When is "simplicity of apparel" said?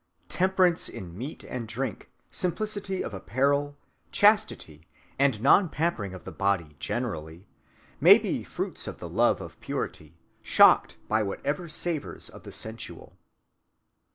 2.31-3.77